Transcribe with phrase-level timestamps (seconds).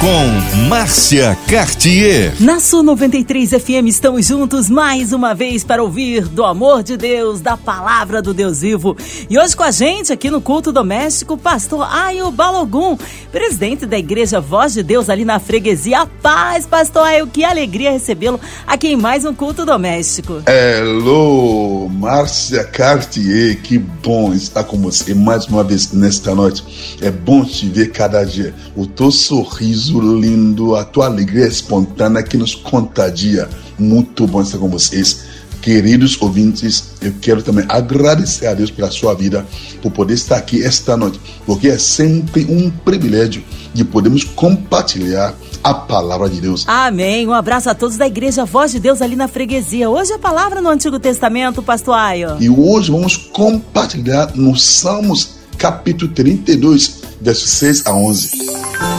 [0.00, 2.34] com Márcia Cartier.
[2.40, 7.40] Na Sul 93 FM estamos juntos mais uma vez para ouvir do amor de Deus,
[7.40, 8.96] da palavra do Deus vivo.
[9.30, 12.98] E hoje com a gente aqui no culto doméstico, pastor Ayo Balogum,
[13.32, 16.02] presidente da Igreja Voz de Deus ali na freguesia.
[16.02, 20.42] A paz, pastor Ayo, que alegria recebê-lo aqui em mais um culto doméstico.
[20.46, 26.98] Hello, Márcia Cartier, que bom estar com você mais uma vez nesta noite.
[27.00, 28.54] É bom te ver cada dia.
[28.74, 33.48] O teu sorriso sorriso lindo, a tua alegria espontânea que nos contagia.
[33.78, 35.24] Muito bom estar com vocês.
[35.60, 39.44] Queridos ouvintes, eu quero também agradecer a Deus pela sua vida,
[39.82, 43.42] por poder estar aqui esta noite, porque é sempre um privilégio
[43.74, 46.64] de podermos compartilhar a palavra de Deus.
[46.68, 47.26] Amém.
[47.26, 49.90] Um abraço a todos da Igreja Voz de Deus ali na freguesia.
[49.90, 52.36] Hoje a palavra no Antigo Testamento, pastor Ayo.
[52.38, 58.30] E hoje vamos compartilhar no Salmos capítulo 32, versos 6 a 11.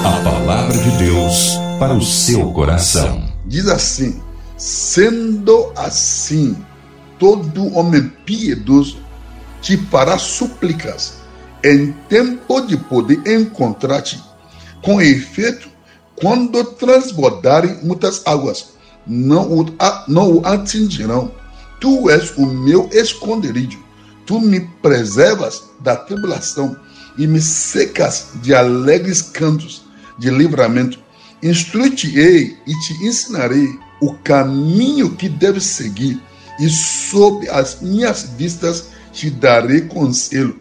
[0.03, 0.36] A
[0.67, 3.23] palavra de Deus para o seu coração.
[3.45, 4.21] Diz assim:
[4.57, 6.57] Sendo assim,
[7.17, 8.97] todo homem piedoso
[9.61, 11.19] te fará súplicas
[11.63, 14.21] em tempo de poder encontrar-te.
[14.83, 15.69] Com efeito,
[16.15, 18.73] quando transbordarem muitas águas,
[19.05, 19.65] não o,
[20.07, 21.31] não o atingirão.
[21.79, 23.79] Tu és o meu esconderijo
[24.25, 26.75] Tu me preservas da tribulação
[27.17, 29.86] e me secas de alegres cantos
[30.17, 30.99] de livramento.
[31.41, 33.67] Instrui-te-ei e te ensinarei
[34.01, 36.21] o caminho que deves seguir,
[36.59, 40.59] e sob as minhas vistas te darei conselho.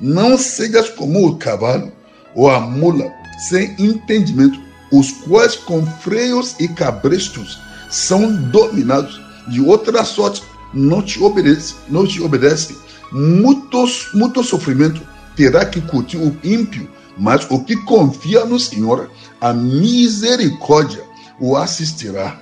[0.00, 1.92] Não sejas como o cavalo
[2.34, 3.12] ou a mula
[3.48, 4.60] sem entendimento,
[4.92, 7.58] os quais com freios e cabrestos
[7.90, 9.20] são dominados.
[9.48, 12.76] De outra sorte, não te obedece, não te obedece,
[13.10, 15.02] muito, muito sofrimento
[15.36, 21.04] terá que curtir o ímpio, mas o que confia no Senhor, a misericórdia
[21.38, 22.38] o assistirá.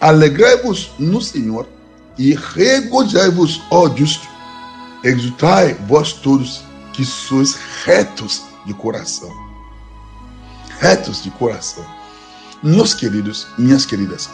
[0.00, 1.68] Alegrai-vos no Senhor
[2.16, 4.28] e regozijai-vos, ó justo.
[5.02, 6.62] Exultai vós todos
[6.92, 9.30] que sois retos de coração.
[10.78, 11.84] Retos de coração.
[12.62, 14.28] Meus queridos, minhas queridas,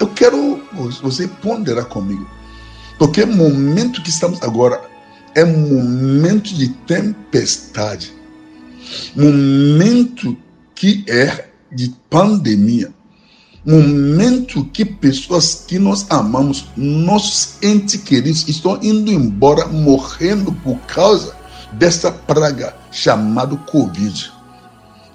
[0.00, 0.62] eu quero
[1.02, 2.28] você ponderar comigo.
[2.98, 4.80] Porque o momento que estamos agora
[5.34, 8.13] é momento de tempestade,
[9.14, 10.36] momento
[10.74, 12.92] que é de pandemia,
[13.64, 21.34] momento que pessoas que nós amamos, nossos entes queridos, estão indo embora, morrendo por causa
[21.72, 24.32] dessa praga chamada Covid.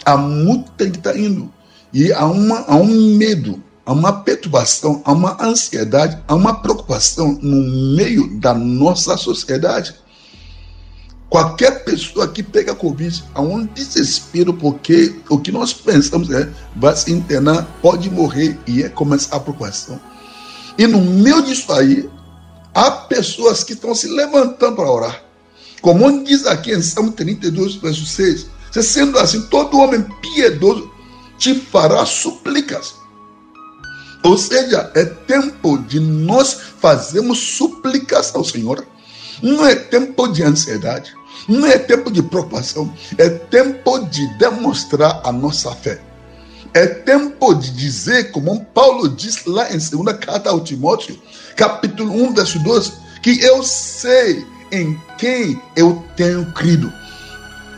[0.05, 1.51] Há muita gente está indo
[1.93, 7.39] e há, uma, há um medo há uma perturbação, há uma ansiedade, há uma preocupação
[7.41, 9.95] no meio da nossa sociedade.
[11.29, 16.95] Qualquer pessoa que pega Covid, há um desespero, porque o que nós pensamos é vai
[16.95, 19.99] se internar, pode morrer, e é começar a preocupação.
[20.77, 22.09] E no meio disso aí,
[22.73, 25.23] há pessoas que estão se levantando para orar.
[25.81, 28.47] Como diz aqui em Salmo 32, verso 6,
[28.81, 30.91] sendo assim, todo homem piedoso
[31.37, 32.99] te fará súplicas
[34.23, 38.85] ou seja, é tempo de nós fazermos súplicas ao Senhor.
[39.41, 41.13] Não é tempo de ansiedade,
[41.47, 46.01] não é tempo de preocupação, é tempo de demonstrar a nossa fé.
[46.73, 51.19] É tempo de dizer, como Paulo diz lá em 2 carta ao Timóteo,
[51.55, 56.91] capítulo 1, verso 12, que eu sei em quem eu tenho crido.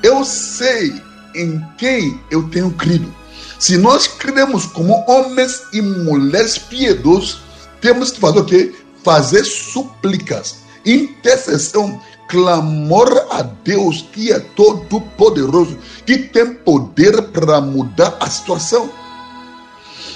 [0.04, 0.94] Eu sei
[1.36, 3.14] em quem eu tenho crido.
[3.58, 7.42] Se nós cremos como homens e mulheres piedosos,
[7.80, 8.76] temos que fazer o quê?
[9.04, 12.02] Fazer súplicas, intercessão,
[12.32, 18.90] clamor a Deus que é todo poderoso, que tem poder para mudar a situação.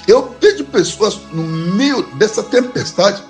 [0.08, 3.22] Eu vejo pessoas no meio dessa tempestade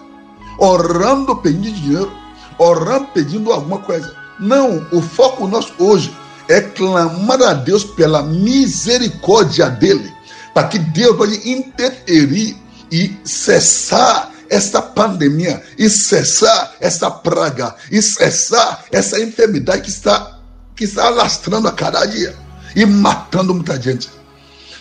[0.59, 2.13] orando pedindo dinheiro,
[2.59, 4.15] orando pedindo alguma coisa.
[4.39, 6.17] Não, o foco nosso hoje
[6.49, 10.13] é clamar a Deus pela misericórdia dele,
[10.55, 12.57] para que Deus pode interferir
[12.93, 20.41] e cessar essa pandemia, e cessar essa praga, e cessar essa enfermidade que está,
[20.75, 22.35] que está alastrando a cada dia
[22.75, 24.11] e matando muita gente.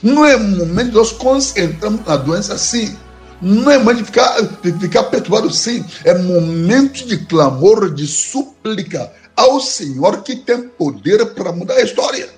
[0.04, 2.96] Não é momento de nós concentrarmos na doença assim.
[3.42, 5.84] Não é momento de ficar, de ficar perturbado sim.
[6.04, 12.30] É momento de clamor, de súplica ao Senhor que tem poder para mudar a história.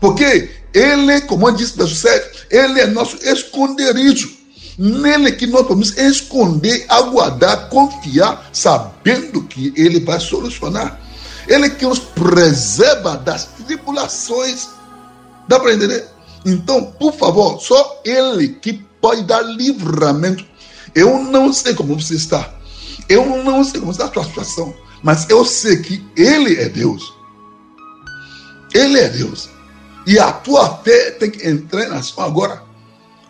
[0.00, 4.39] Porque Ele, como disse verso 7, Ele é nosso esconderijo.
[4.80, 10.98] Nele que nós podemos esconder, aguardar, confiar, sabendo que Ele vai solucionar.
[11.46, 14.70] Ele que nos preserva das tribulações.
[15.46, 16.08] Dá para entender?
[16.46, 18.72] Então, por favor, só Ele que
[19.02, 20.46] pode dar livramento.
[20.94, 22.50] Eu não sei como você está.
[23.06, 24.74] Eu não sei como está a sua situação.
[25.02, 27.02] Mas eu sei que Ele é Deus.
[28.72, 29.50] Ele é Deus.
[30.06, 32.69] E a tua fé tem que entrar em ação agora.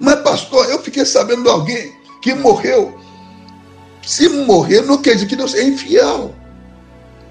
[0.01, 1.93] Mas, pastor, eu fiquei sabendo de alguém
[2.23, 2.99] que morreu.
[4.03, 6.35] Se morrer, não quer dizer que Deus é infiel.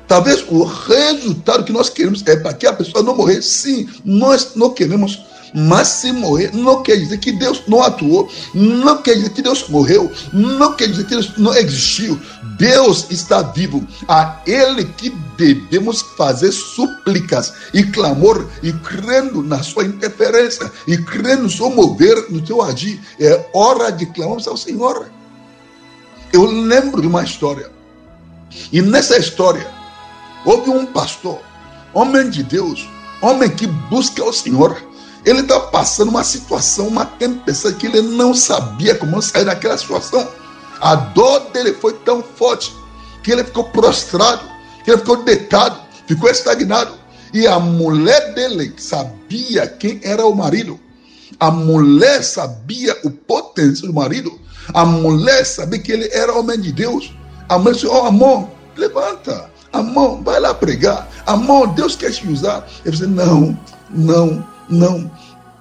[0.07, 3.41] Talvez o resultado que nós queremos é para que a pessoa não morrer.
[3.41, 5.19] Sim, nós não queremos
[5.53, 9.67] mas se morrer, não quer dizer que Deus não atuou, não quer dizer que Deus
[9.69, 12.19] morreu, não quer dizer que Deus não existiu.
[12.57, 13.87] Deus está vivo.
[14.07, 21.43] A Ele que devemos fazer súplicas e clamor, e crendo na sua interferência, e crendo
[21.43, 22.99] no seu mover, no seu agir.
[23.19, 25.09] É hora de clamarmos ao Senhor.
[26.31, 27.71] Eu lembro de uma história.
[28.71, 29.67] E nessa história,
[30.45, 31.39] houve um pastor,
[31.93, 32.87] homem de Deus,
[33.21, 34.88] homem que busca o Senhor
[35.29, 40.27] ele está passando uma situação, uma tempestade que ele não sabia como sair daquela situação.
[40.81, 42.73] A dor dele foi tão forte
[43.21, 44.41] que ele ficou prostrado,
[44.83, 46.93] que ele ficou deitado, ficou estagnado.
[47.31, 50.79] E a mulher dele sabia quem era o marido.
[51.39, 54.39] A mulher sabia o potencial do marido.
[54.73, 57.13] A mulher sabia que ele era homem de Deus.
[57.47, 59.49] A mulher disse: Oh, amor, levanta.
[59.71, 61.07] Amor, vai lá pregar.
[61.27, 62.67] Amor, Deus quer te usar.
[62.83, 63.57] Ele disse: Não,
[63.91, 65.11] não, não.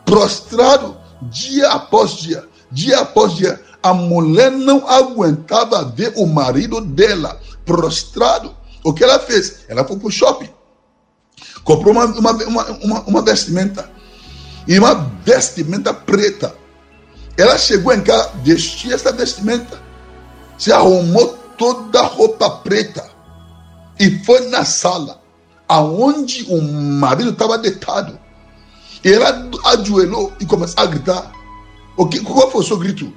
[0.09, 3.61] Prostrado dia após dia, dia após dia.
[3.83, 8.57] A mulher não aguentava ver o marido dela prostrado.
[8.83, 9.67] O que ela fez?
[9.69, 10.49] Ela foi para o shopping.
[11.63, 13.91] Comprou uma, uma, uma, uma, vestimenta.
[14.67, 14.95] E uma
[15.25, 16.55] vestimenta preta.
[17.37, 19.79] Ela chegou em casa, vestiu essa vestimenta.
[20.57, 23.09] Se arrumou toda a roupa preta.
[24.01, 25.21] E foi na sala.
[25.69, 28.19] Aonde o marido estava deitado
[29.13, 31.33] ela ajoelhou e começou a gritar.
[31.97, 33.13] O que, qual foi o seu grito?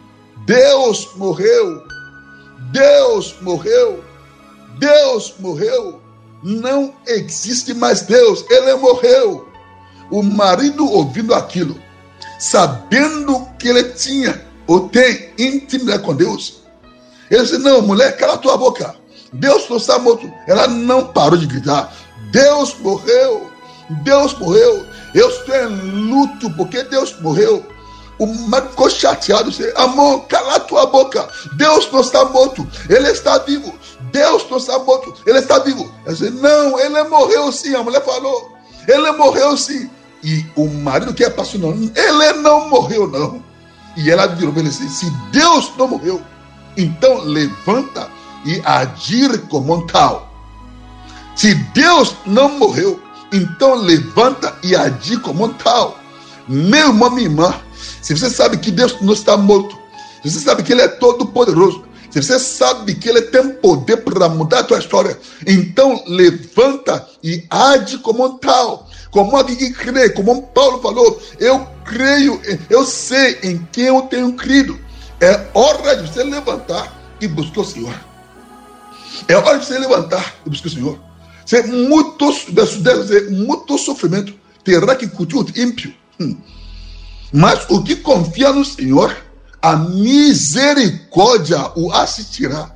[0.46, 1.84] Deus morreu!
[2.72, 4.04] Deus morreu!
[4.80, 6.02] Deus morreu!
[6.44, 9.48] Não existe mais Deus, ele morreu.
[10.10, 11.80] O marido ouvindo aquilo,
[12.40, 16.62] sabendo que ele tinha ou tem intimidade com Deus,
[17.30, 18.96] ele disse: Não, mulher, cala tua boca.
[19.34, 20.32] Deus não está morto.
[20.48, 21.94] Ela não parou de gritar:
[22.32, 23.50] Deus morreu,
[24.04, 24.86] Deus morreu.
[25.13, 25.68] Eu estou em
[26.10, 27.66] luto porque Deus morreu.
[28.18, 29.50] O marido ficou chateado.
[29.50, 31.28] Disse, Amor, cala tua boca.
[31.58, 32.68] Deus não está morto.
[32.90, 33.74] Ele está vivo.
[34.12, 35.13] Deus não está morto.
[35.25, 35.92] Ele está vivo.
[36.06, 37.75] Eu disse, Não, ele morreu sim.
[37.75, 38.56] A mulher falou.
[38.88, 39.90] Ele morreu sim.
[40.24, 41.60] E o marido que é pastor.
[41.62, 43.44] Ele não morreu, não.
[43.98, 46.22] E ela virou disse, Se Deus não morreu,
[46.78, 48.10] então levanta
[48.46, 50.30] e agir como um tal.
[51.36, 56.00] Se Deus não morreu, então levanta e age como tal.
[56.48, 57.62] Meu irmão, minha irmã,
[58.01, 59.78] se você sabe que Deus não está morto,
[60.24, 63.98] se você sabe que Ele é todo poderoso, se você sabe que Ele tem poder
[63.98, 65.18] para mudar a tua história,
[65.48, 68.88] então levanta e age como tal.
[69.12, 72.39] Como alguém que crê, como Paulo falou, eu creio,
[72.69, 74.80] eu sei em quem eu tenho crido.
[75.19, 77.94] É hora de você levantar e buscar o Senhor.
[79.28, 81.10] É hora de você levantar e buscar o Senhor.
[81.45, 84.33] Se muito, verso 10 diz, muito sofrimento
[84.64, 85.94] terá que curtir o ímpio.
[86.19, 86.38] Hum.
[87.31, 89.16] Mas o que confia no Senhor,
[89.62, 92.71] a misericórdia o assistirá.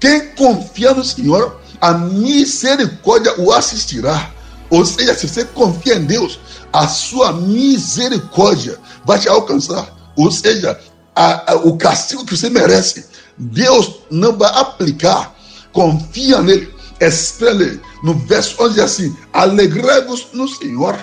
[0.00, 4.30] Quem confia no Senhor, a misericórdia o assistirá.
[4.70, 6.40] Ou seja, se você confia em Deus,
[6.72, 9.94] a sua misericórdia vai te alcançar.
[10.16, 10.78] Ou seja,
[11.14, 13.06] a, a, o castigo que você merece,
[13.38, 15.34] Deus não vai aplicar.
[15.72, 20.98] Confia nele espere no verso 11 assim: Alegrai-vos no Senhor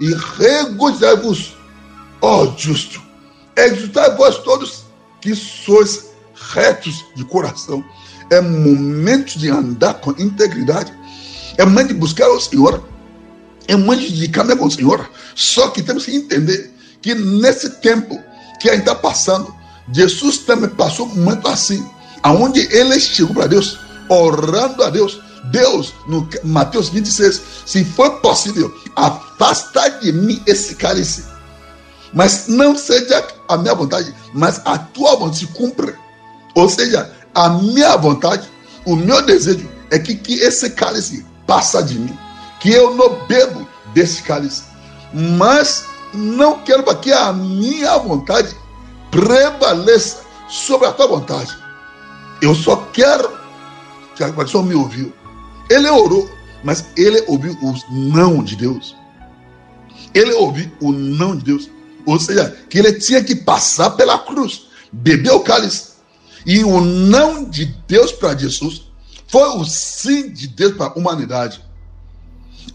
[0.00, 1.56] e regozijai-vos,
[2.20, 3.02] ó justo.
[3.56, 4.84] Exultai vós todos
[5.20, 6.06] que sois
[6.52, 7.84] retos de coração.
[8.30, 10.92] É momento de andar com integridade.
[11.56, 12.86] É momento de buscar o Senhor.
[13.66, 15.08] É momento de caminhar com o Senhor.
[15.34, 18.20] Só que temos que entender que nesse tempo
[18.60, 19.54] que a gente está passando,
[19.92, 21.84] Jesus também passou um momento assim,
[22.22, 28.74] aonde ele chegou para Deus, orando a Deus, Deus, no Mateus 26, se for possível,
[28.94, 31.24] afasta de mim esse cálice.
[32.12, 35.98] Mas não seja a minha vontade, mas a tua vontade se cumpra.
[36.54, 38.48] Ou seja, a minha vontade,
[38.86, 42.18] o meu desejo é que, que esse cálice passa de mim.
[42.60, 44.62] Que eu não bebo desse cálice.
[45.12, 45.84] Mas
[46.14, 48.56] não quero que a minha vontade
[49.10, 51.56] prevaleça sobre a tua vontade.
[52.40, 53.30] Eu só quero
[54.14, 55.12] que a pessoa me ouviu.
[55.68, 56.30] Ele orou,
[56.62, 58.96] mas ele ouviu o não de Deus.
[60.14, 61.70] Ele ouviu o não de Deus.
[62.04, 65.96] Ou seja, que ele tinha que passar pela cruz, beber o cálice.
[66.44, 68.86] E o não de Deus para Jesus
[69.26, 71.60] foi o sim de Deus para a humanidade.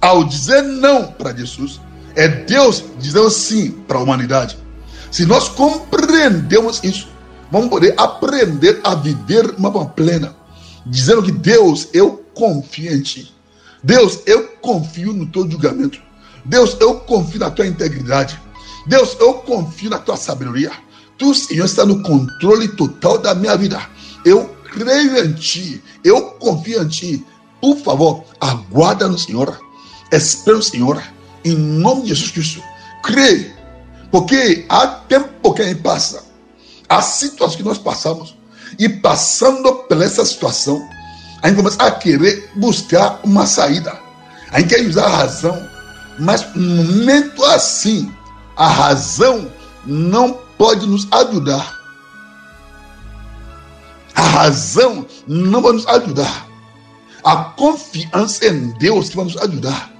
[0.01, 1.79] Ao dizer não para Jesus,
[2.15, 4.57] é Deus dizendo sim para a humanidade.
[5.09, 7.07] Se nós compreendemos isso,
[7.51, 10.35] vamos poder aprender a viver uma plena,
[10.85, 13.33] dizendo que Deus, eu confio em ti.
[13.83, 15.99] Deus, eu confio no teu julgamento.
[16.45, 18.39] Deus, eu confio na tua integridade.
[18.87, 20.71] Deus, eu confio na tua sabedoria.
[21.17, 23.79] Tu, Senhor, está no controle total da minha vida.
[24.25, 25.81] Eu creio em ti.
[26.03, 27.25] Eu confio em ti.
[27.59, 29.59] Por favor, aguarda no Senhor.
[30.11, 31.01] Espera no Senhor.
[31.45, 32.63] Em nome de Jesus Cristo.
[33.03, 33.61] Creia
[34.11, 36.25] porque há tempo que passa,
[36.89, 38.35] há situações que nós passamos,
[38.77, 40.85] e passando por essa situação,
[41.41, 43.97] a gente começa a querer buscar uma saída.
[44.51, 45.69] A gente quer usar a razão,
[46.19, 48.11] mas no momento assim,
[48.55, 49.51] a razão
[49.85, 51.79] não pode nos ajudar.
[54.13, 56.47] A razão não vai nos ajudar.
[57.23, 59.91] A confiança em Deus que vai nos ajudar.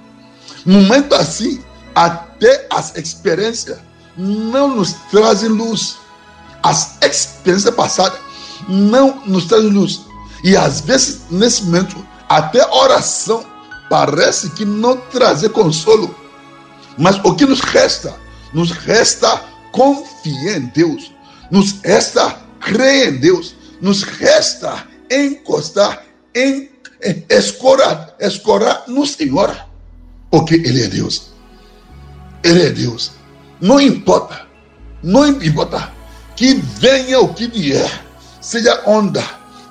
[0.64, 1.62] No momento assim,
[1.94, 3.78] até as experiências
[4.16, 5.96] não nos trazem luz.
[6.62, 8.20] As experiências passadas
[8.68, 10.11] não nos trazem luz.
[10.42, 11.96] E às vezes, nesse momento,
[12.28, 13.44] até oração
[13.88, 16.14] parece que não trazer consolo.
[16.98, 18.14] Mas o que nos resta?
[18.52, 21.12] Nos resta confiar em Deus.
[21.50, 23.54] Nos resta crer em Deus.
[23.80, 26.70] Nos resta encostar em
[27.28, 29.54] escorar, escorar no Senhor.
[30.30, 31.32] Porque Ele é Deus.
[32.42, 33.12] Ele é Deus.
[33.60, 34.46] Não importa,
[35.02, 35.92] não importa
[36.34, 38.04] que venha o que vier,
[38.40, 39.22] seja onda,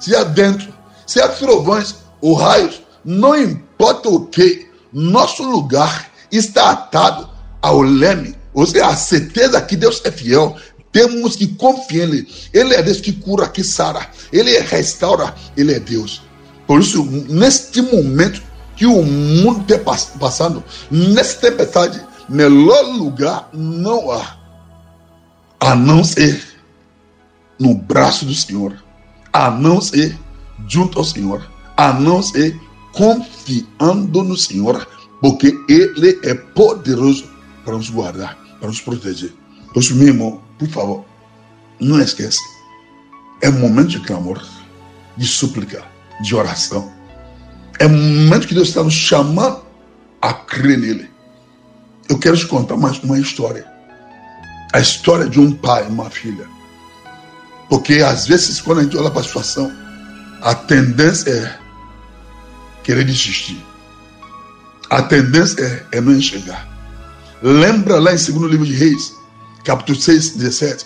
[0.01, 0.67] seja vento,
[1.05, 7.29] seja trovões ou raios, não importa o que, nosso lugar está atado
[7.61, 10.57] ao leme, ou seja, a certeza que Deus é fiel,
[10.91, 12.27] temos que confiar nele.
[12.53, 16.21] Ele é Deus que cura, que sara, ele restaura, ele é Deus.
[16.67, 18.41] Por isso, neste momento
[18.75, 24.37] que o mundo está passando, nessa tempestade, melhor lugar não há
[25.59, 26.41] a não ser
[27.59, 28.83] no braço do Senhor,
[29.33, 30.17] a não ser
[30.67, 32.59] junto ao Senhor, a não ser
[32.93, 34.87] confiando no Senhor,
[35.21, 37.29] porque Ele é poderoso
[37.63, 39.33] para nos guardar, para nos proteger.
[39.75, 41.05] Isso, meu irmão, por favor,
[41.79, 42.41] não esqueça.
[43.41, 44.43] É momento de clamor,
[45.17, 45.83] de súplica,
[46.21, 46.91] de oração.
[47.79, 49.61] É momento que Deus está nos chamando
[50.21, 51.09] a crer nele.
[52.07, 53.65] Eu quero te contar mais uma história.
[54.73, 56.47] A história de um pai e uma filha.
[57.71, 59.71] Porque às vezes, quando a gente olha para a situação,
[60.41, 61.57] a tendência é
[62.83, 63.65] querer desistir.
[64.89, 66.67] A tendência é, é não enxergar.
[67.41, 69.13] Lembra lá em 2 livro de Reis,
[69.63, 70.85] capítulo 6, 17,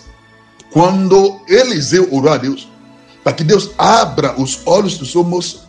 [0.70, 2.70] quando Eliseu orou a Deus,
[3.24, 5.68] para que Deus abra os olhos do seu moço.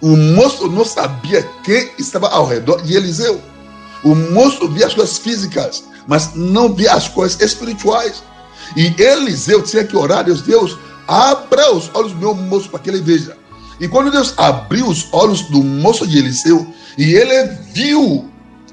[0.00, 3.42] O moço não sabia quem estava ao redor de Eliseu.
[4.02, 8.22] O moço via as coisas físicas, mas não via as coisas espirituais.
[8.76, 12.90] E Eliseu tinha que orar Deus, Deus, abra os olhos do meu moço para que
[12.90, 13.36] ele veja.
[13.80, 16.66] E quando Deus abriu os olhos do moço de Eliseu,
[16.96, 18.30] e ele viu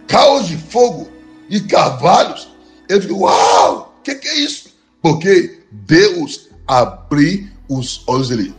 [0.07, 1.09] caos de fogo
[1.49, 2.49] e cavalos,
[2.87, 4.69] ele viu, uau, o que, que é isso?
[5.01, 8.53] Porque Deus abriu os olhos dele.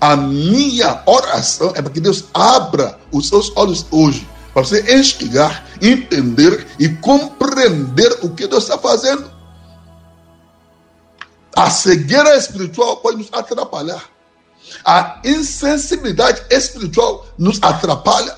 [0.00, 4.26] A minha oração é para que Deus abra os seus olhos hoje
[4.58, 9.30] para você enxergar, entender e compreender o que Deus está fazendo.
[11.58, 14.04] A cegueira espiritual pode nos atrapalhar.
[14.84, 18.32] A insensibilidade espiritual nos atrapalha.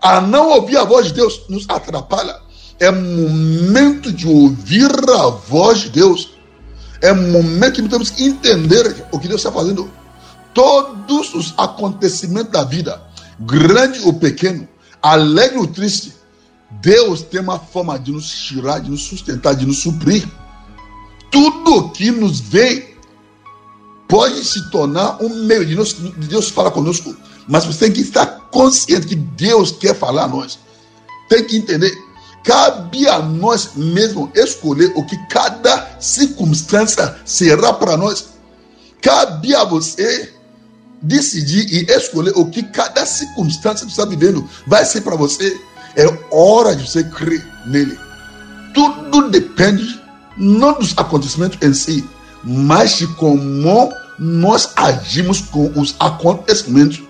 [0.00, 2.40] A não ouvir a voz de Deus nos atrapalha.
[2.78, 6.30] É momento de ouvir a voz de Deus.
[7.02, 9.90] É momento que temos que entender o que Deus está fazendo.
[10.54, 13.02] Todos os acontecimentos da vida,
[13.40, 14.68] grande ou pequeno,
[15.02, 16.14] alegre ou triste,
[16.80, 20.28] Deus tem uma forma de nos tirar, de nos sustentar, de nos suprir.
[21.30, 22.90] Tudo que nos vem
[24.08, 27.14] pode se tornar um meio de, nós, de Deus falar conosco,
[27.46, 30.58] mas você tem que estar consciente que Deus quer falar a nós.
[31.28, 31.96] Tem que entender.
[32.42, 38.30] Cabe a nós mesmo escolher o que cada circunstância será para nós.
[39.00, 40.34] Cabe a você
[41.02, 45.58] decidir e escolher o que cada circunstância que você está vivendo vai ser para você.
[45.96, 47.98] É hora de você crer nele.
[48.74, 50.00] Tudo depende
[50.36, 52.08] não dos acontecimentos em si,
[52.42, 57.02] mas de como nós agimos com os acontecimentos.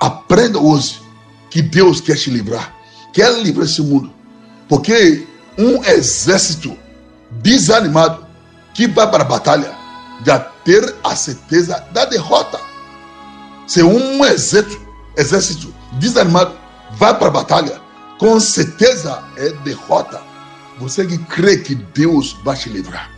[0.00, 1.00] Aprenda hoje
[1.50, 2.74] que Deus quer te livrar,
[3.12, 4.12] quer livrar esse mundo.
[4.68, 5.26] Porque
[5.58, 6.76] um exército
[7.30, 8.26] desanimado
[8.72, 9.74] que vai para a batalha
[10.24, 12.60] já ter a certeza da derrota.
[13.66, 14.80] Se um exército,
[15.16, 16.54] exército desanimado
[16.92, 17.80] vai para a batalha,
[18.18, 20.29] com certeza é derrota.
[20.80, 23.10] Você que crê que Deus vai te livrar.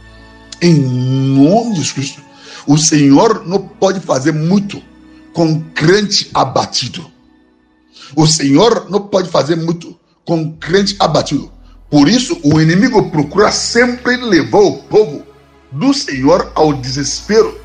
[0.61, 2.21] Em nome de Cristo.
[2.67, 4.83] O Senhor não pode fazer muito
[5.33, 7.09] com crente abatido.
[8.17, 11.51] O Senhor não pode fazer muito com crente abatido.
[11.89, 15.25] Por isso, o inimigo procura sempre levar o povo
[15.71, 17.61] do Senhor ao desespero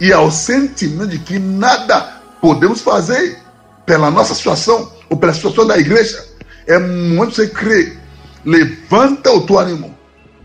[0.00, 3.38] e ao sentimento de que nada podemos fazer
[3.84, 6.24] pela nossa situação ou pela situação da igreja.
[6.66, 8.03] É muito você crer.
[8.44, 9.96] Levanta o teu ânimo.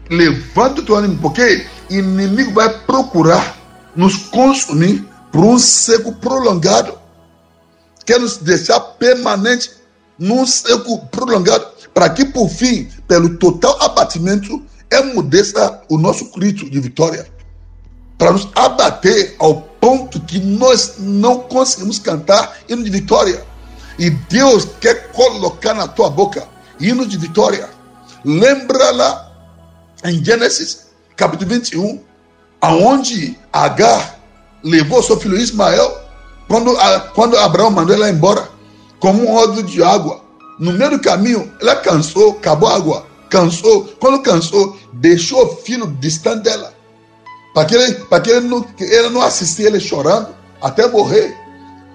[0.10, 3.58] Levanta o teu ânimo, porque inimigo vai procurar
[3.96, 6.98] nos consumir por um seco prolongado.
[8.06, 9.72] Quer nos deixar permanente
[10.18, 16.80] num seco prolongado, para que por fim, pelo total abatimento, emudeça o nosso grito de
[16.80, 17.28] vitória.
[18.18, 23.46] Para nos abater ao ponto que nós não conseguimos cantar hino de vitória.
[23.98, 26.48] E Deus quer colocar na tua boca
[26.80, 27.70] hino de vitória.
[28.24, 29.32] Lembra lá
[30.04, 32.02] em Gênesis capítulo 21,
[32.62, 34.20] aonde Agar
[34.64, 35.98] levou seu filho Ismael,
[36.48, 36.76] quando,
[37.14, 38.50] quando Abraão mandou ela embora,
[39.00, 40.22] como um ódio de água.
[40.60, 43.86] No meio do caminho, ela cansou, acabou a água, cansou.
[44.00, 46.74] Quando cansou, deixou o filho distante dela.
[47.54, 49.22] Para que, ele, para que ele, não, ele não
[49.60, 50.30] ele chorando
[50.62, 51.36] até morrer.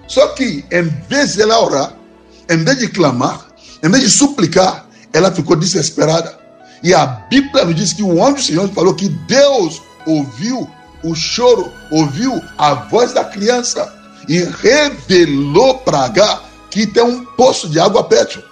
[0.07, 1.93] Só que, em vez de ela orar,
[2.49, 3.47] em vez de clamar,
[3.83, 4.84] em vez de suplicar,
[5.15, 6.37] ela ficou desesperada.
[6.83, 10.69] E a Bíblia nos diz que o anjo do Senhor falou que Deus ouviu
[11.03, 13.91] o choro, ouviu a voz da criança
[14.27, 18.43] e revelou para H que tem um poço de água perto.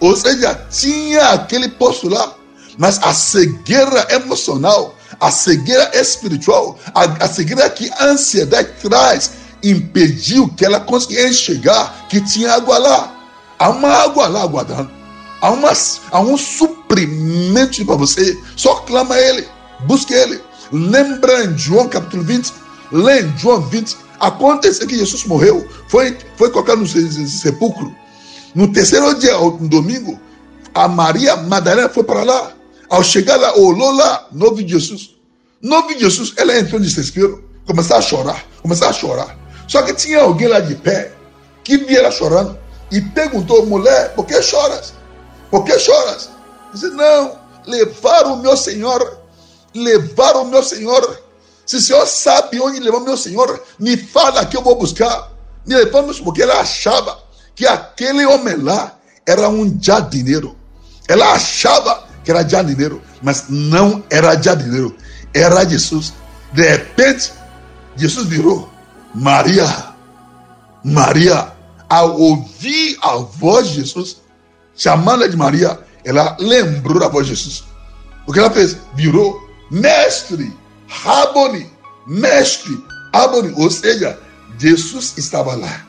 [0.00, 2.32] Ou seja, tinha aquele poço lá,
[2.78, 10.48] mas a cegueira emocional, a cegueira espiritual, a, a cegueira que a ansiedade traz, impediu
[10.56, 13.14] que ela conseguisse enxergar que tinha água lá.
[13.58, 14.97] Há uma água lá aguardando.
[15.40, 15.72] Há, uma,
[16.10, 18.38] há um suprimento para você.
[18.56, 19.46] Só clama Ele,
[19.80, 20.40] busque Ele.
[20.72, 22.52] Lembra em João capítulo 20?
[22.92, 23.96] Lê em João 20.
[24.20, 27.94] Aconteceu que Jesus morreu, foi, foi colocado no sepulcro.
[28.54, 30.18] No terceiro dia, no domingo,
[30.74, 32.52] a Maria Madalena foi para lá.
[32.90, 35.14] Ao chegar lá, olhou lá, não viu Jesus.
[35.60, 39.38] Não viu Jesus, ela entrou em desespero, começou a chorar, começou a chorar.
[39.68, 41.12] Só que tinha alguém lá de pé
[41.62, 42.58] que via ela chorando
[42.90, 44.94] e perguntou, mulher, por que choras?
[45.50, 46.30] Por que choras?
[46.72, 49.18] Disse, não, levaram o meu Senhor
[49.74, 51.22] levar o meu Senhor.
[51.66, 55.30] Se o Senhor sabe onde levar o meu Senhor, me fala que eu vou buscar.
[55.66, 57.18] Me levamos porque ela achava
[57.54, 60.56] que aquele homem lá era um jardineiro.
[61.06, 64.94] Ela achava que era jardineiro, mas não era jardineiro,
[65.34, 66.12] era Jesus.
[66.52, 67.32] De repente,
[67.96, 68.68] Jesus virou
[69.14, 69.66] Maria.
[70.84, 71.52] Maria,
[71.88, 74.18] ao ouvir a voz de Jesus,
[74.78, 77.64] chamando-a de Maria, ela lembrou da voz de Jesus.
[78.26, 78.78] O que ela fez?
[78.94, 79.38] Virou
[79.70, 81.70] mestre, Raboni,
[82.06, 84.18] mestre, Raboni, ou seja,
[84.58, 85.86] Jesus estava lá.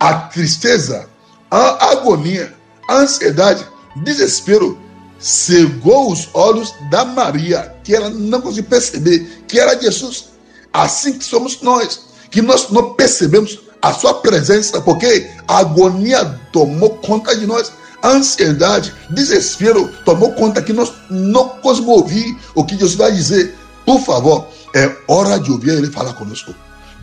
[0.00, 1.08] A tristeza,
[1.50, 2.54] a agonia,
[2.88, 4.78] a ansiedade, desespero
[5.18, 10.26] cegou os olhos da Maria, que ela não conseguiu perceber que era Jesus.
[10.72, 12.00] Assim que somos nós,
[12.30, 17.72] que nós não percebemos a sua presença, porque a agonia tomou conta de nós
[18.04, 23.54] ansiedade, desespero tomou conta que nós não conseguimos ouvir o que Deus vai dizer.
[23.86, 26.54] Por favor, é hora de ouvir Ele falar conosco.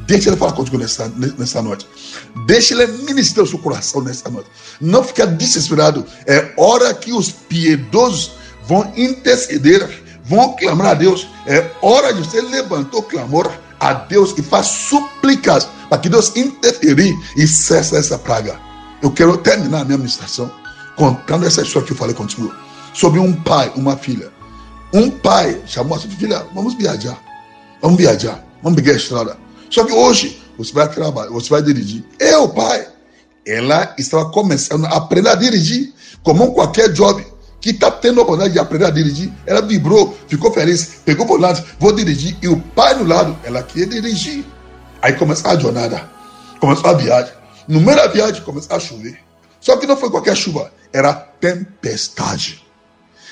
[0.06, 1.88] Deixe Ele falar conosco nessa, nessa noite.
[2.46, 4.50] Deixe Ele ministrar o seu coração nessa noite.
[4.80, 6.06] Não fique desesperado.
[6.28, 8.32] É hora que os piedosos
[8.68, 9.88] vão interceder,
[10.26, 11.28] vão clamar a Deus.
[11.48, 16.32] É hora de você levantar o clamor a Deus e faz súplicas para que Deus
[16.36, 18.60] interferir e cesse essa praga.
[19.02, 20.52] Eu quero terminar a minha ministração
[20.96, 22.54] contando essa história que eu falei contigo,
[22.94, 24.32] sobre um pai, uma filha.
[24.94, 27.18] Um pai chamou a sua filha, vamos viajar,
[27.82, 29.38] vamos viajar, vamos pegar a estrada.
[29.70, 32.04] Só que hoje você vai trabalhar, você vai dirigir.
[32.20, 32.88] Eu, pai,
[33.46, 37.26] ela estava começando a aprender a dirigir, como qualquer jovem
[37.62, 39.32] que está tendo a oportunidade de aprender a dirigir.
[39.46, 42.36] Ela vibrou, ficou feliz, pegou o lado, vou dirigir.
[42.42, 44.44] E o pai no lado, ela queria dirigir.
[45.02, 46.10] Aí começou a jornada,
[46.60, 47.34] começou a viagem.
[47.68, 49.18] No meio da viagem começou a chover.
[49.60, 52.66] Só que não foi qualquer chuva, era tempestade.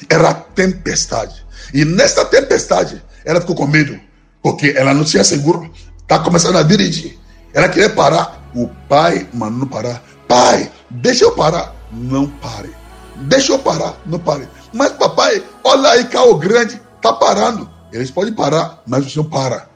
[0.10, 1.45] Era tempestade.
[1.74, 4.00] E nessa tempestade, ela ficou com medo.
[4.41, 5.69] porque ela não tinha seguro,
[6.02, 7.19] está começando a dirigir.
[7.54, 10.02] Ela queria parar, o pai mandou parar.
[10.28, 11.76] Pai, deixa eu parar.
[11.91, 12.74] Não pare.
[13.15, 14.48] Deixa eu parar, não pare.
[14.74, 17.69] Mas papai, olha aí carro grande, tá parando.
[17.91, 19.67] Eles podem parar, mas o senhor para.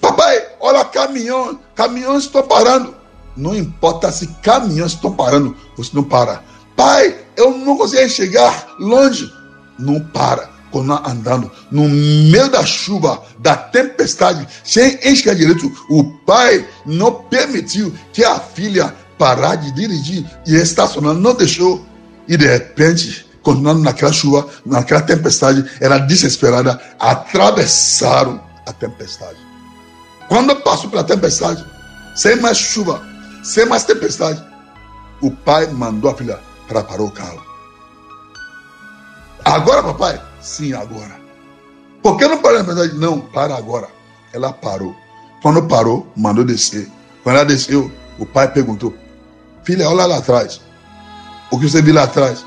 [0.00, 2.94] Papai, olha caminhão, caminhões estão parando.
[3.36, 6.42] Não importa se caminhões estão parando, você não para.
[6.76, 9.32] Pai, eu não consigo chegar longe.
[9.78, 10.50] Não para.
[10.70, 17.92] Quando andando no meio da chuva, da tempestade, sem enxergar direito, o pai não permitiu
[18.10, 21.84] que a filha parar de dirigir e estacionar, não deixou.
[22.26, 29.38] E de repente, continuando naquela chuva, naquela tempestade, ela desesperada, atravessaram a tempestade.
[30.28, 31.62] Quando passou pela tempestade,
[32.16, 33.02] sem mais chuva,
[33.44, 34.42] sem mais tempestade,
[35.20, 36.40] o pai mandou a filha
[36.72, 37.42] para parar o carro.
[39.44, 40.22] Agora, papai?
[40.40, 41.20] Sim, agora.
[42.02, 42.98] Por que não parou na tempestade?
[42.98, 43.88] Não, para agora.
[44.32, 44.96] Ela parou.
[45.42, 46.90] Quando parou, mandou descer.
[47.22, 48.94] Quando ela desceu, o pai perguntou:
[49.62, 50.60] Filha, olha lá atrás.
[51.50, 52.44] O que você viu lá atrás?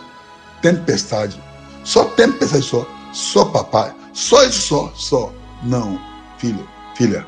[0.62, 1.40] tempestade.
[1.84, 2.88] Só tempestade só.
[3.14, 3.94] Só papai.
[4.14, 4.92] Só isso só.
[4.96, 5.34] Só.
[5.62, 6.02] Não,
[6.40, 7.26] filho, filha.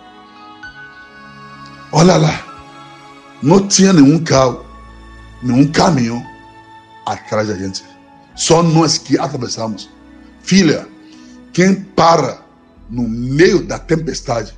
[1.92, 2.44] Olha lá.
[3.44, 4.66] Não tinha nenhum carro,
[5.44, 6.26] nenhum caminhão
[7.08, 7.84] atrás da gente.
[8.36, 9.90] Só nós que atravessamos.
[10.42, 10.88] Filha,
[11.54, 12.42] quem para
[12.90, 14.58] no meio da tempestade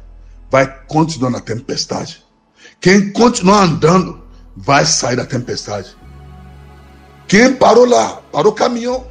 [0.52, 2.24] vai continuar na tempestade.
[2.82, 4.22] Quem continuar andando
[4.56, 5.96] vai sair da tempestade.
[7.28, 8.22] Quem parou lá?
[8.32, 9.06] Parou o caminhão,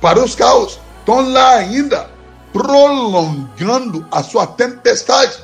[0.00, 2.10] parou os carros, estão lá ainda,
[2.52, 5.42] prolongando a sua tempestade.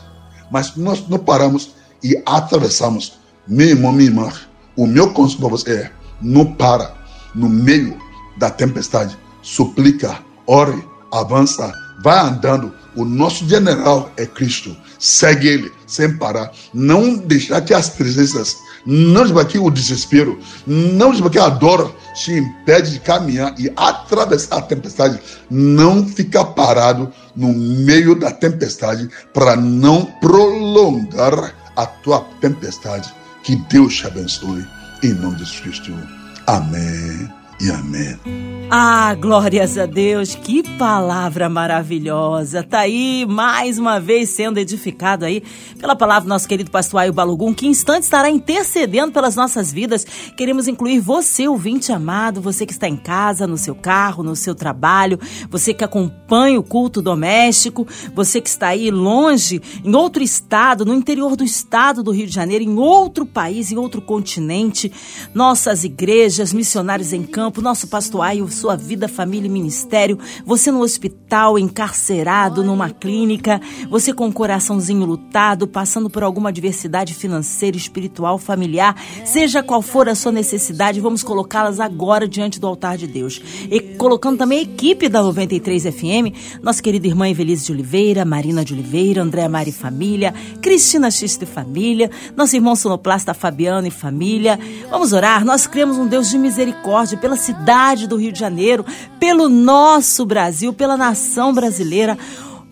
[0.50, 3.18] Mas nós não paramos e atravessamos.
[3.48, 4.32] Meu irmão, minha irmã,
[4.76, 6.99] o meu conselho para você é: não para
[7.34, 7.98] no meio
[8.36, 9.18] da tempestade.
[9.42, 12.72] Suplica, ore, avança, vai andando.
[12.96, 14.76] O nosso general é Cristo.
[14.98, 16.50] Segue ele sem parar.
[16.74, 21.94] Não deixar que as tristezas não de que o desespero, não de que a dor
[22.14, 25.20] te impede de caminhar e atravessar a tempestade.
[25.50, 33.12] Não fica parado no meio da tempestade para não prolongar a tua tempestade.
[33.42, 34.66] Que Deus te abençoe
[35.02, 36.19] em nome de Jesus Cristo.
[36.46, 37.28] Amém
[37.60, 38.39] e amém.
[38.72, 42.62] Ah, glórias a Deus, que palavra maravilhosa.
[42.62, 45.42] Tá aí mais uma vez sendo edificado aí
[45.76, 50.06] pela palavra do nosso querido pastor Aio Balugum, que instante estará intercedendo pelas nossas vidas.
[50.36, 54.54] Queremos incluir você, ouvinte amado, você que está em casa, no seu carro, no seu
[54.54, 55.18] trabalho,
[55.50, 60.94] você que acompanha o culto doméstico, você que está aí longe, em outro estado, no
[60.94, 64.92] interior do estado do Rio de Janeiro, em outro país, em outro continente,
[65.34, 70.80] nossas igrejas, missionários em campo, nosso pastor Aio sua vida, família e ministério, você no
[70.80, 78.36] hospital, encarcerado, numa clínica, você com o coraçãozinho lutado, passando por alguma adversidade financeira, espiritual,
[78.36, 78.94] familiar,
[79.24, 83.40] seja qual for a sua necessidade, vamos colocá-las agora diante do altar de Deus.
[83.70, 88.62] E colocando também a equipe da 93 FM, nossa querida irmã Evelise de Oliveira, Marina
[88.62, 94.58] de Oliveira, Andréa Mari Família, Cristina Xista e Família, nosso irmão sonoplasta Fabiano e Família.
[94.90, 98.84] Vamos orar, nós cremos um Deus de misericórdia pela cidade do Rio de Janeiro Janeiro,
[99.20, 102.18] pelo nosso Brasil, pela nação brasileira.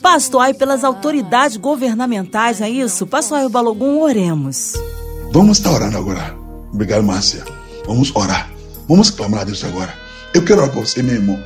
[0.02, 3.06] Pastor, aí pelas autoridades governamentais, é isso?
[3.06, 4.74] Pastor aí, Balogum, oremos.
[5.32, 6.36] Vamos estar orando agora.
[6.72, 7.44] Obrigado, Márcia.
[7.86, 8.50] Vamos orar.
[8.88, 9.94] Vamos clamar a Deus agora.
[10.34, 11.38] Eu quero orar por você, meu irmão.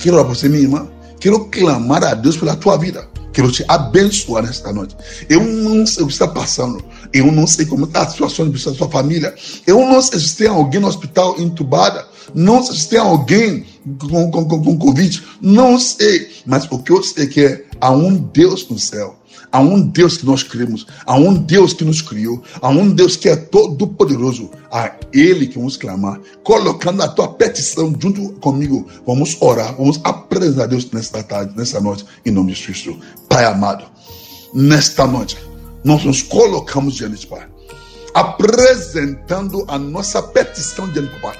[0.00, 0.88] Quero orar por você, minha irmã.
[1.20, 3.08] Quero clamar a Deus pela tua vida.
[3.32, 4.96] Quero te abençoar nesta noite.
[5.28, 6.84] Eu não sei o que está passando.
[7.12, 9.34] Eu não sei como está a situação da sua família.
[9.66, 12.06] Eu não sei se tem alguém no hospital entubada.
[12.34, 13.64] Não sei se tem alguém
[13.98, 15.22] com, com, com, com Covid.
[15.40, 16.30] Não sei.
[16.46, 19.18] Mas o que eu sei é que há um Deus no céu.
[19.52, 23.16] Há um Deus que nós cremos, há um Deus que nos criou, há um Deus
[23.16, 28.86] que é todo poderoso, a Ele que vamos clamar, colocando a tua petição junto comigo,
[29.06, 32.98] vamos orar, vamos apresentar a Deus nesta tarde, nesta noite, em nome de Cristo.
[33.28, 33.84] Pai amado,
[34.54, 35.36] nesta noite,
[35.84, 37.46] nós nos colocamos diante de Pai,
[38.14, 41.36] apresentando a nossa petição diante do Pai.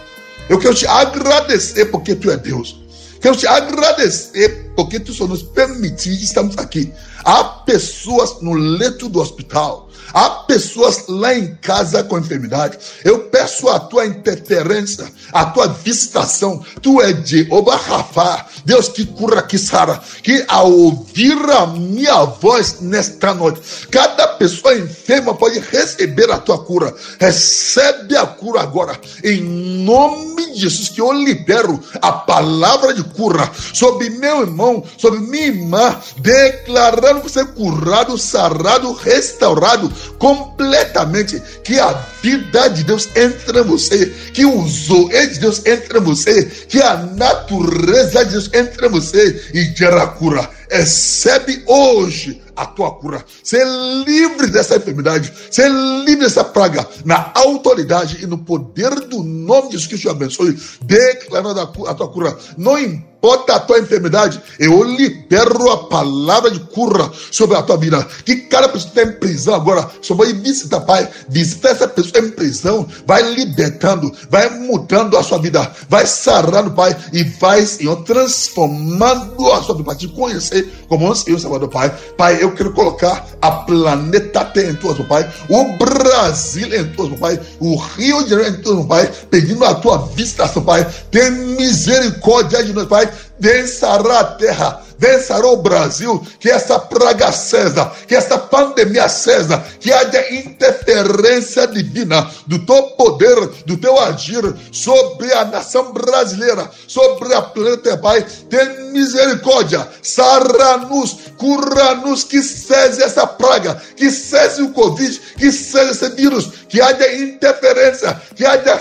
[0.50, 2.82] Eu quero te agradecer porque Tu é Deus.
[3.22, 6.92] Quero te agradecer porque Tu só nos permitiu estarmos aqui.
[7.24, 12.78] Há pessoas no leito do hospital Há pessoas lá em casa com enfermidade.
[13.04, 16.62] Eu peço a tua interferência, a tua visitação.
[16.82, 20.00] Tu é Jeová Rafa, Deus que cura, que sara.
[20.22, 26.62] Que ao ouvir a minha voz nesta noite, cada pessoa enferma pode receber a tua
[26.62, 26.94] cura.
[27.18, 28.98] Recebe a cura agora.
[29.24, 34.84] Em nome de Jesus, que eu libero a palavra de cura sobre meu irmão mão
[34.96, 41.42] sobre irmã, declarando você curado, sarado, restaurado completamente.
[41.64, 46.02] Que a vida de Deus entre em você, que o zoe de Deus entre em
[46.02, 50.48] você, que a natureza de Deus entre em você e gera cura.
[50.72, 53.22] Recebe hoje a tua cura.
[53.44, 53.66] Ser
[54.06, 59.72] livre dessa enfermidade, ser livre dessa praga, na autoridade e no poder do nome de
[59.72, 60.10] Jesus Cristo.
[60.10, 62.36] Abençoe, declarando a tua cura.
[62.56, 68.04] Não importa a tua enfermidade, eu libero a palavra de cura sobre a tua vida.
[68.24, 71.08] Que cada pessoa que está em prisão agora, só vai visitar, Pai.
[71.28, 76.96] Visita essa pessoa em prisão, vai libertando, vai mudando a sua vida, vai sarando, Pai,
[77.12, 81.92] e vai, Senhor, transformando a sua vida para te conhecer como o Senhor Salvador, Pai.
[82.16, 87.40] Pai, eu quero colocar a planeta Terra em tuas, Pai, o Brasil em tuas, Pai,
[87.60, 90.86] o Rio de Janeiro em tuas, Pai, pedindo a tua visitação, Pai.
[91.10, 93.10] Tem misericórdia de nós, Pai
[93.42, 99.92] vencerá a terra, vencerá o Brasil, que essa praga cesa, que essa pandemia cesa, que
[99.92, 103.34] haja interferência divina do teu poder,
[103.66, 108.24] do teu agir sobre a nação brasileira, sobre a planeta, Pai.
[108.48, 116.14] Tem misericórdia, sara-nos, cura-nos, que cesse essa praga, que cesse o Covid, que cesse esse
[116.14, 118.80] vírus, que haja interferência, que haja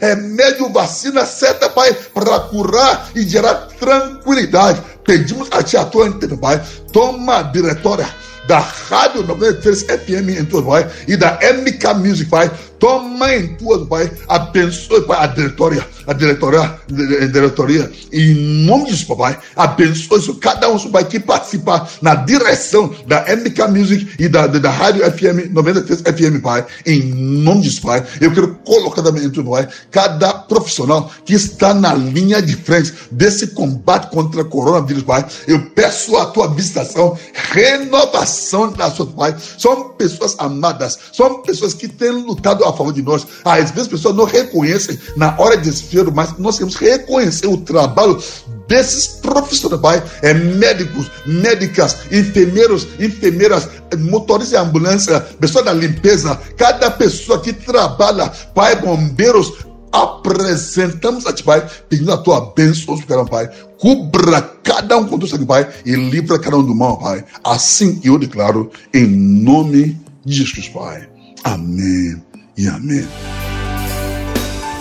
[0.00, 4.82] remédio, vacina certa, Pai, para curar e gerar tranquilidade.
[5.04, 6.60] Pedimos a Ti a tua Pai,
[6.92, 8.12] toma diretória
[8.48, 12.50] da Rádio 93 FM em tua Pai e da MK Music, Pai.
[12.78, 14.10] Toma em tuas, Pai.
[14.28, 17.90] Abençoe, Pai, a diretoria, a diretoria, a diretoria.
[18.12, 19.38] Em nome Jesus, Pai.
[19.56, 24.70] Abençoe cada um, Pai, que participa na direção da MK Music e da, da, da
[24.70, 26.64] Rádio FM 93 FM, Pai.
[26.86, 28.04] Em nome Jesus, Pai.
[28.20, 32.94] Eu quero colocar também em tudo, Pai, cada profissional que está na linha de frente
[33.10, 35.24] desse combate contra o coronavírus, Pai.
[35.46, 39.36] Eu peço a tua visitação, renovação da sua, Pai.
[39.58, 43.26] São pessoas amadas, são pessoas que têm lutado a favor de nós.
[43.44, 47.46] Às vezes as pessoas não reconhecem na hora de desespero, mas nós temos que reconhecer
[47.46, 48.22] o trabalho
[48.66, 57.40] desses profissionais, é médicos, médicas, enfermeiros, enfermeiras, motoristas de ambulância, pessoa da limpeza, cada pessoa
[57.40, 59.54] que trabalha, pai, bombeiros,
[59.92, 62.96] apresentamos a ti, Pai, pedindo a tua bênção,
[63.28, 63.48] Pai.
[63.78, 67.24] Cubra cada um com o sangue, Pai, e livra cada um do mal, Pai.
[67.42, 71.08] Assim eu declaro, em nome de Jesus, Pai.
[71.44, 72.27] Amém
[72.58, 73.06] e amém.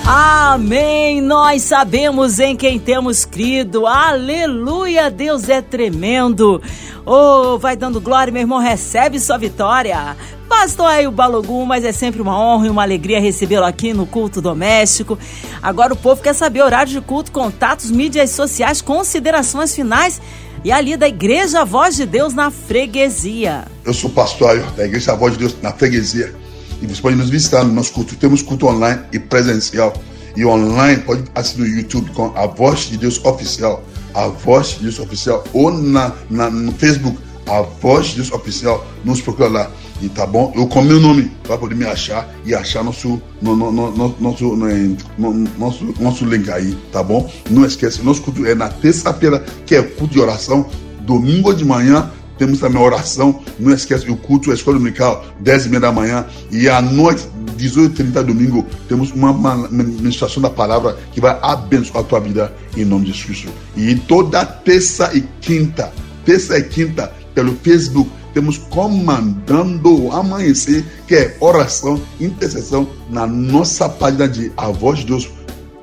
[0.03, 1.21] Amém.
[1.21, 3.85] Nós sabemos em quem temos crido.
[3.85, 5.11] Aleluia.
[5.11, 6.61] Deus é tremendo.
[7.05, 8.57] Oh, vai dando glória, meu irmão.
[8.57, 10.17] Recebe sua vitória.
[10.49, 14.07] Pastor aí o Balogum, mas é sempre uma honra e uma alegria recebê-lo aqui no
[14.07, 15.19] culto doméstico.
[15.61, 20.21] Agora o povo quer saber horário de culto, contatos, mídias sociais, considerações finais
[20.63, 23.65] e ali da Igreja Voz de Deus na freguesia.
[23.85, 26.33] Eu sou pastor da Igreja Voz de Deus na freguesia.
[26.81, 28.15] E você pode nos visitar no nosso culto.
[28.15, 29.93] Temos culto online e presencial.
[30.35, 33.83] E online pode assistir no YouTube com a Voz de Deus Oficial.
[34.13, 35.43] A Voz de Deus Oficial.
[35.53, 38.85] Ou na, na no Facebook, a Voz de Deus Oficial.
[39.03, 39.71] Nos procura lá.
[40.01, 40.53] E tá bom?
[40.55, 44.55] Eu com meu nome vai poder me achar e achar nosso, no, no, no, nosso,
[44.55, 47.27] no, nosso, nosso link aí, tá bom?
[47.49, 50.69] Não esquece, nosso culto é na terça-feira, que é culto de oração,
[51.01, 55.65] domingo de manhã, temos também a oração, não esquece o culto, a escola dominical, 10
[55.65, 59.33] e meia da manhã, e à noite, 18 h 30 domingo, temos uma
[59.69, 63.47] ministração da palavra que vai abençoar a tua vida em nome de Jesus.
[63.75, 65.91] E toda terça e quinta,
[66.23, 73.89] terça e quinta, pelo Facebook, temos comandando o amanhecer, que é oração, intercessão, na nossa
[73.89, 75.29] página de A Voz de Deus,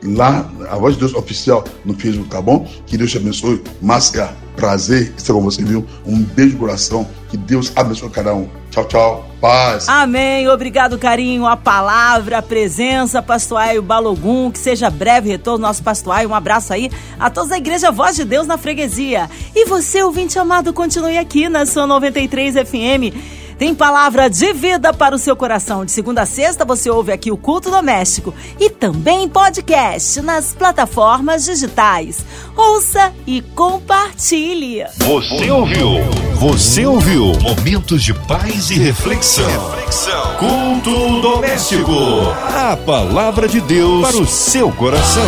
[0.04, 2.68] lá, A Voz de Deus Oficial no Facebook, tá bom?
[2.86, 3.60] Que Deus te abençoe.
[3.82, 5.86] Máscara prazer estar com você, viu?
[6.06, 7.06] Um beijo no coração.
[7.28, 8.48] Que Deus abençoe cada um.
[8.70, 9.28] Tchau, tchau.
[9.40, 9.88] Paz.
[9.88, 10.48] Amém.
[10.48, 11.46] Obrigado, carinho.
[11.46, 14.50] A palavra, a presença, pastoraio Balogum.
[14.50, 16.30] Que seja breve retorno nosso pastoraio.
[16.30, 19.28] Um abraço aí a todos da Igreja Voz de Deus na freguesia.
[19.54, 25.14] E você, ouvinte amado, continue aqui na sua 93 FM tem palavra de vida para
[25.14, 25.84] o seu coração.
[25.84, 31.44] De segunda a sexta você ouve aqui o Culto Doméstico e também podcast nas plataformas
[31.44, 32.24] digitais.
[32.56, 34.84] Ouça e compartilhe.
[34.98, 35.88] Você ouviu?
[36.34, 37.32] Você ouviu?
[37.40, 39.46] Momentos de paz e reflexão.
[39.46, 40.36] reflexão.
[40.36, 41.92] Culto Doméstico.
[42.54, 45.24] A palavra de Deus para o seu coração.